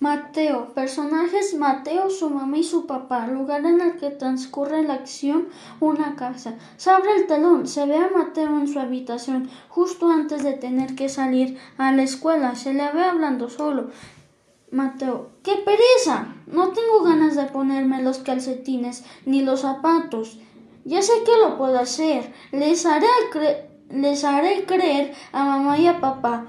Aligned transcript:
Mateo. 0.00 0.72
Personajes 0.72 1.52
Mateo, 1.52 2.08
su 2.08 2.30
mamá 2.30 2.56
y 2.56 2.64
su 2.64 2.86
papá. 2.86 3.26
Lugar 3.26 3.66
en 3.66 3.82
el 3.82 3.96
que 3.98 4.08
transcurre 4.08 4.82
la 4.82 4.94
acción 4.94 5.48
una 5.78 6.16
casa. 6.16 6.54
Se 6.78 6.88
abre 6.88 7.16
el 7.16 7.26
telón. 7.26 7.66
Se 7.66 7.84
ve 7.84 7.96
a 7.96 8.08
Mateo 8.08 8.58
en 8.58 8.66
su 8.66 8.80
habitación 8.80 9.50
justo 9.68 10.08
antes 10.08 10.42
de 10.42 10.54
tener 10.54 10.94
que 10.94 11.10
salir 11.10 11.58
a 11.76 11.92
la 11.92 12.02
escuela. 12.02 12.54
Se 12.54 12.72
le 12.72 12.90
ve 12.92 13.02
hablando 13.02 13.50
solo. 13.50 13.90
Mateo. 14.70 15.32
¡Qué 15.42 15.56
pereza! 15.56 16.28
No 16.46 16.68
tengo 16.68 17.02
ganas 17.02 17.36
de 17.36 17.44
ponerme 17.44 18.02
los 18.02 18.20
calcetines 18.20 19.04
ni 19.26 19.42
los 19.42 19.60
zapatos. 19.60 20.38
Ya 20.86 21.02
sé 21.02 21.12
que 21.26 21.36
lo 21.36 21.58
puedo 21.58 21.78
hacer. 21.78 22.32
Les 22.52 22.86
haré, 22.86 23.06
les 23.90 24.24
haré 24.24 24.64
creer 24.64 25.12
a 25.32 25.44
mamá 25.44 25.76
y 25.76 25.88
a 25.88 26.00
papá 26.00 26.46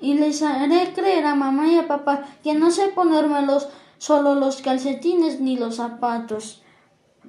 y 0.00 0.14
les 0.14 0.42
haré 0.42 0.92
creer 0.94 1.26
a 1.26 1.34
mamá 1.34 1.68
y 1.68 1.76
a 1.76 1.88
papá 1.88 2.24
que 2.42 2.54
no 2.54 2.70
sé 2.70 2.88
ponerme 2.88 3.42
los, 3.42 3.68
solo 3.98 4.34
los 4.34 4.62
calcetines 4.62 5.40
ni 5.40 5.56
los 5.56 5.76
zapatos. 5.76 6.62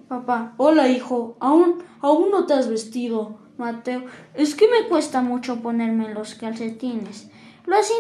Papá, 0.08 0.54
hola 0.58 0.88
hijo, 0.88 1.38
aún, 1.40 1.84
aún 2.02 2.32
no 2.32 2.46
te 2.46 2.54
has 2.54 2.70
vestido. 2.70 3.38
Mateo, 3.58 4.06
es 4.36 4.56
que 4.56 4.70
me 4.70 4.88
cuesta 4.88 5.22
mucho 5.22 5.58
ponerme 5.58 6.14
los 6.14 6.34
calcetines. 6.36 7.30
Lo 7.66 7.76
has, 7.76 7.92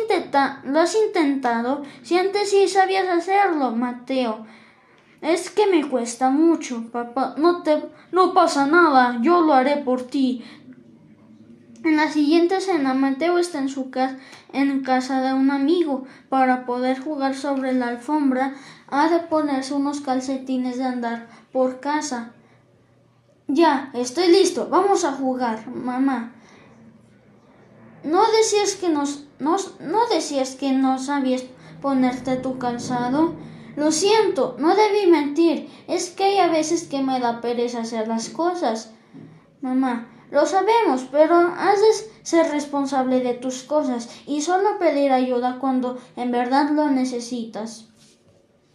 lo 0.64 0.80
has 0.80 0.96
intentado 0.96 1.84
si 2.02 2.18
antes 2.18 2.50
sí 2.50 2.68
sabías 2.68 3.08
hacerlo, 3.10 3.72
Mateo. 3.72 4.46
Es 5.22 5.50
que 5.50 5.68
me 5.68 5.88
cuesta 5.88 6.30
mucho, 6.30 6.86
papá. 6.92 7.36
No 7.38 7.62
te, 7.62 7.84
no 8.12 8.34
pasa 8.34 8.68
nada. 8.68 9.20
Yo 9.22 9.42
lo 9.42 9.54
haré 9.54 9.78
por 9.78 10.04
ti. 10.04 10.44
En 11.84 11.96
la 11.96 12.12
siguiente 12.12 12.58
escena, 12.58 12.94
Mateo 12.94 13.38
está 13.38 13.60
en 13.60 13.70
su 13.70 13.90
casa, 13.90 14.18
en 14.52 14.82
casa 14.84 15.22
de 15.22 15.34
un 15.34 15.50
amigo. 15.50 16.04
Para 16.28 16.66
poder 16.66 17.00
jugar 17.00 17.36
sobre 17.36 17.72
la 17.74 17.88
alfombra, 17.88 18.54
ha 18.88 19.10
de 19.10 19.20
ponerse 19.20 19.74
unos 19.74 20.02
calcetines 20.02 20.78
de 20.78 20.84
andar 20.84 21.30
por 21.54 21.80
casa. 21.80 22.34
Ya, 23.48 23.92
estoy 23.94 24.28
listo. 24.28 24.68
Vamos 24.70 25.06
a 25.06 25.14
jugar, 25.14 25.68
mamá. 25.70 26.34
¿No 28.04 28.24
decías 28.32 28.76
que 28.76 28.90
nos, 28.90 29.26
no, 29.40 29.56
no 29.80 30.08
decías 30.08 30.56
que 30.56 30.74
no 30.74 31.00
sabías 31.00 31.46
ponerte 31.82 32.36
tu 32.36 32.58
calzado? 32.58 33.36
Lo 33.78 33.94
siento, 33.94 34.58
no 34.60 34.76
debí 34.76 35.10
mentir. 35.10 35.70
Es 35.88 36.10
que 36.10 36.26
hay 36.26 36.38
a 36.40 36.48
veces 36.48 36.84
que 36.84 37.02
me 37.02 37.22
da 37.22 37.40
pereza 37.40 37.82
hacer 37.82 38.10
las 38.10 38.30
cosas. 38.30 38.92
Mamá, 39.62 40.08
lo 40.32 40.46
sabemos, 40.46 41.08
pero 41.12 41.36
has 41.36 41.80
de 41.80 42.10
ser 42.24 42.52
responsable 42.52 43.22
de 43.22 43.34
tus 43.34 43.64
cosas 43.64 44.10
y 44.28 44.42
solo 44.42 44.78
pedir 44.78 45.12
ayuda 45.12 45.58
cuando 45.60 45.98
en 46.16 46.32
verdad 46.32 46.70
lo 46.72 46.90
necesitas. 46.90 47.86